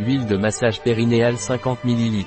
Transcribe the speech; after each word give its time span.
Huile 0.00 0.26
de 0.26 0.36
massage 0.36 0.80
périnéale 0.80 1.38
50 1.38 1.84
ml. 1.84 2.24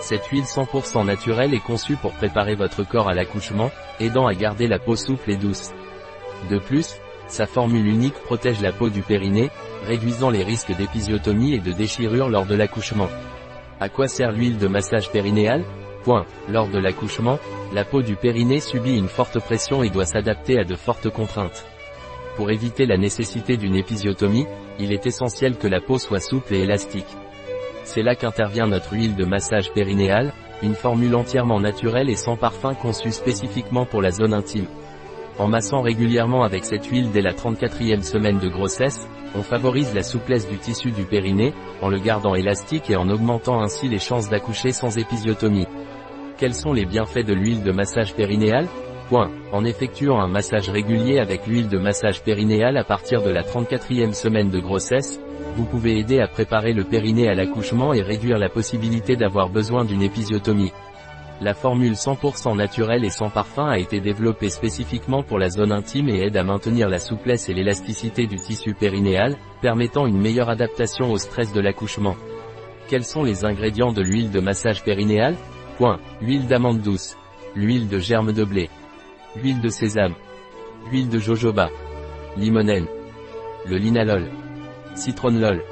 Cette 0.00 0.26
huile 0.26 0.42
100% 0.42 1.06
naturelle 1.06 1.54
est 1.54 1.62
conçue 1.62 1.94
pour 1.94 2.10
préparer 2.12 2.56
votre 2.56 2.82
corps 2.82 3.08
à 3.08 3.14
l'accouchement, 3.14 3.70
aidant 4.00 4.26
à 4.26 4.34
garder 4.34 4.66
la 4.66 4.80
peau 4.80 4.96
souple 4.96 5.30
et 5.30 5.36
douce. 5.36 5.70
De 6.50 6.58
plus, 6.58 6.96
sa 7.28 7.46
formule 7.46 7.86
unique 7.86 8.18
protège 8.24 8.60
la 8.60 8.72
peau 8.72 8.88
du 8.88 9.02
périnée, 9.02 9.48
réduisant 9.86 10.28
les 10.28 10.42
risques 10.42 10.76
d'épisiotomie 10.76 11.54
et 11.54 11.60
de 11.60 11.70
déchirure 11.70 12.28
lors 12.28 12.46
de 12.46 12.56
l'accouchement. 12.56 13.08
À 13.78 13.88
quoi 13.88 14.08
sert 14.08 14.32
l'huile 14.32 14.58
de 14.58 14.66
massage 14.66 15.12
périnéale? 15.12 15.62
Point. 16.02 16.26
Lors 16.48 16.66
de 16.66 16.78
l'accouchement, 16.78 17.38
la 17.72 17.84
peau 17.84 18.02
du 18.02 18.16
périnée 18.16 18.58
subit 18.58 18.98
une 18.98 19.06
forte 19.06 19.38
pression 19.38 19.84
et 19.84 19.90
doit 19.90 20.04
s'adapter 20.04 20.58
à 20.58 20.64
de 20.64 20.74
fortes 20.74 21.10
contraintes. 21.10 21.64
Pour 22.36 22.50
éviter 22.50 22.86
la 22.86 22.96
nécessité 22.96 23.56
d'une 23.56 23.76
épisiotomie, 23.76 24.46
il 24.78 24.92
est 24.92 25.06
essentiel 25.06 25.56
que 25.56 25.68
la 25.68 25.80
peau 25.80 25.98
soit 25.98 26.20
souple 26.20 26.54
et 26.54 26.60
élastique. 26.60 27.16
C'est 27.84 28.02
là 28.02 28.14
qu'intervient 28.14 28.66
notre 28.66 28.92
huile 28.92 29.16
de 29.16 29.24
massage 29.24 29.72
périnéale, 29.72 30.32
une 30.62 30.74
formule 30.74 31.14
entièrement 31.14 31.60
naturelle 31.60 32.10
et 32.10 32.16
sans 32.16 32.36
parfum 32.36 32.74
conçue 32.74 33.12
spécifiquement 33.12 33.84
pour 33.84 34.02
la 34.02 34.10
zone 34.10 34.34
intime. 34.34 34.66
En 35.38 35.48
massant 35.48 35.80
régulièrement 35.80 36.42
avec 36.42 36.64
cette 36.64 36.86
huile 36.86 37.10
dès 37.12 37.22
la 37.22 37.32
34e 37.32 38.02
semaine 38.02 38.38
de 38.38 38.48
grossesse, 38.48 39.08
on 39.34 39.42
favorise 39.42 39.94
la 39.94 40.02
souplesse 40.02 40.48
du 40.48 40.58
tissu 40.58 40.90
du 40.90 41.04
périnée, 41.04 41.54
en 41.80 41.88
le 41.88 41.98
gardant 41.98 42.34
élastique 42.34 42.90
et 42.90 42.96
en 42.96 43.08
augmentant 43.08 43.60
ainsi 43.62 43.88
les 43.88 43.98
chances 43.98 44.28
d'accoucher 44.28 44.72
sans 44.72 44.98
épisiotomie. 44.98 45.66
Quels 46.36 46.54
sont 46.54 46.72
les 46.72 46.84
bienfaits 46.84 47.24
de 47.24 47.34
l'huile 47.34 47.62
de 47.62 47.72
massage 47.72 48.14
périnéale? 48.14 48.66
En 49.12 49.64
effectuant 49.64 50.20
un 50.20 50.28
massage 50.28 50.68
régulier 50.68 51.18
avec 51.18 51.46
l'huile 51.46 51.68
de 51.68 51.78
massage 51.78 52.22
périnéale 52.22 52.76
à 52.76 52.84
partir 52.84 53.22
de 53.22 53.30
la 53.30 53.42
34e 53.42 54.12
semaine 54.12 54.50
de 54.50 54.60
grossesse, 54.60 55.20
vous 55.56 55.64
pouvez 55.64 55.98
aider 55.98 56.20
à 56.20 56.28
préparer 56.28 56.72
le 56.72 56.84
périnée 56.84 57.28
à 57.28 57.34
l'accouchement 57.34 57.92
et 57.92 58.02
réduire 58.02 58.38
la 58.38 58.48
possibilité 58.48 59.16
d'avoir 59.16 59.48
besoin 59.48 59.84
d'une 59.84 60.02
épisiotomie. 60.02 60.72
La 61.40 61.54
formule 61.54 61.94
100% 61.94 62.56
naturelle 62.56 63.04
et 63.04 63.10
sans 63.10 63.30
parfum 63.30 63.66
a 63.66 63.78
été 63.78 64.00
développée 64.00 64.50
spécifiquement 64.50 65.24
pour 65.24 65.38
la 65.38 65.48
zone 65.48 65.72
intime 65.72 66.08
et 66.08 66.26
aide 66.26 66.36
à 66.36 66.44
maintenir 66.44 66.88
la 66.88 66.98
souplesse 66.98 67.48
et 67.48 67.54
l'élasticité 67.54 68.26
du 68.26 68.36
tissu 68.36 68.74
périnéal, 68.74 69.36
permettant 69.60 70.06
une 70.06 70.20
meilleure 70.20 70.50
adaptation 70.50 71.10
au 71.10 71.18
stress 71.18 71.52
de 71.52 71.60
l'accouchement. 71.60 72.14
Quels 72.88 73.04
sont 73.04 73.24
les 73.24 73.44
ingrédients 73.44 73.92
de 73.92 74.02
l'huile 74.02 74.30
de 74.30 74.40
massage 74.40 74.84
périnéal 74.84 75.34
Point. 75.78 75.98
Huile 76.20 76.46
d'amande 76.46 76.80
douce. 76.80 77.16
L'huile 77.56 77.88
de 77.88 77.98
germe 77.98 78.32
de 78.32 78.44
blé. 78.44 78.68
Huile 79.36 79.60
de 79.60 79.68
sésame. 79.68 80.14
Huile 80.90 81.08
de 81.08 81.20
jojoba. 81.20 81.70
Limonène. 82.36 82.86
Le 83.64 83.76
linalol. 83.76 84.24
Citronellol. 84.96 85.62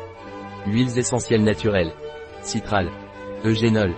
Huiles 0.68 0.96
essentielles 0.96 1.42
naturelles. 1.42 1.92
Citral. 2.42 2.88
Eugénol. 3.44 3.92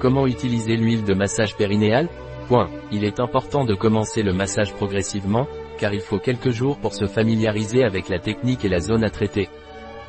Comment 0.00 0.26
utiliser 0.26 0.76
l'huile 0.76 1.04
de 1.04 1.14
massage 1.14 1.56
périnéal? 1.56 2.08
Point. 2.48 2.68
Il 2.90 3.04
est 3.04 3.20
important 3.20 3.64
de 3.64 3.76
commencer 3.76 4.24
le 4.24 4.32
massage 4.32 4.74
progressivement, 4.74 5.46
car 5.78 5.94
il 5.94 6.00
faut 6.00 6.18
quelques 6.18 6.50
jours 6.50 6.76
pour 6.78 6.92
se 6.92 7.06
familiariser 7.06 7.84
avec 7.84 8.08
la 8.08 8.18
technique 8.18 8.64
et 8.64 8.68
la 8.68 8.80
zone 8.80 9.04
à 9.04 9.10
traiter. 9.10 9.48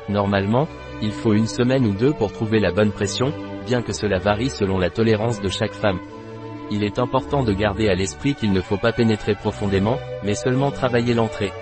Normalement, 0.08 0.66
il 1.00 1.12
faut 1.12 1.34
une 1.34 1.46
semaine 1.46 1.86
ou 1.86 1.92
deux 1.92 2.12
pour 2.12 2.32
trouver 2.32 2.58
la 2.58 2.72
bonne 2.72 2.90
pression, 2.90 3.32
bien 3.64 3.80
que 3.80 3.92
cela 3.92 4.18
varie 4.18 4.50
selon 4.50 4.78
la 4.78 4.90
tolérance 4.90 5.40
de 5.40 5.48
chaque 5.48 5.72
femme. 5.72 6.00
Il 6.74 6.84
est 6.84 6.98
important 6.98 7.42
de 7.42 7.52
garder 7.52 7.90
à 7.90 7.94
l'esprit 7.94 8.34
qu'il 8.34 8.50
ne 8.50 8.62
faut 8.62 8.78
pas 8.78 8.92
pénétrer 8.92 9.34
profondément, 9.34 9.98
mais 10.24 10.34
seulement 10.34 10.70
travailler 10.70 11.12
l'entrée. 11.12 11.52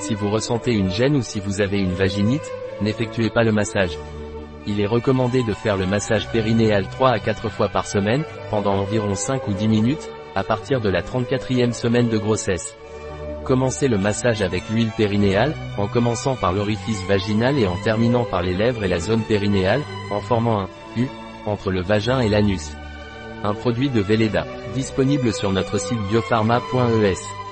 Si 0.00 0.14
vous 0.14 0.28
ressentez 0.28 0.72
une 0.72 0.90
gêne 0.90 1.14
ou 1.14 1.22
si 1.22 1.38
vous 1.38 1.60
avez 1.60 1.78
une 1.78 1.94
vaginite, 1.94 2.50
n'effectuez 2.82 3.30
pas 3.30 3.44
le 3.44 3.52
massage. 3.52 3.96
Il 4.66 4.80
est 4.80 4.88
recommandé 4.88 5.44
de 5.44 5.54
faire 5.54 5.76
le 5.76 5.86
massage 5.86 6.28
périnéal 6.32 6.88
3 6.90 7.10
à 7.10 7.18
4 7.20 7.48
fois 7.48 7.68
par 7.68 7.86
semaine, 7.86 8.24
pendant 8.50 8.74
environ 8.74 9.14
5 9.14 9.46
ou 9.46 9.52
10 9.52 9.68
minutes, 9.68 10.10
à 10.34 10.42
partir 10.42 10.80
de 10.80 10.88
la 10.88 11.02
34e 11.02 11.72
semaine 11.72 12.08
de 12.08 12.18
grossesse. 12.18 12.76
Commencez 13.44 13.86
le 13.86 13.98
massage 13.98 14.42
avec 14.42 14.68
l'huile 14.68 14.90
périnéale, 14.96 15.54
en 15.78 15.86
commençant 15.86 16.34
par 16.34 16.52
l'orifice 16.52 17.04
vaginal 17.06 17.56
et 17.56 17.68
en 17.68 17.76
terminant 17.84 18.24
par 18.24 18.42
les 18.42 18.54
lèvres 18.54 18.82
et 18.82 18.88
la 18.88 18.98
zone 18.98 19.22
périnéale, 19.22 19.82
en 20.10 20.20
formant 20.20 20.62
un 20.62 20.68
U 20.96 21.06
entre 21.46 21.70
le 21.70 21.82
vagin 21.82 22.18
et 22.18 22.28
l'anus. 22.28 22.72
Un 23.42 23.54
produit 23.54 23.88
de 23.88 24.00
Velleda, 24.00 24.46
disponible 24.74 25.32
sur 25.32 25.50
notre 25.52 25.78
site 25.78 26.00
biopharma.es. 26.10 27.49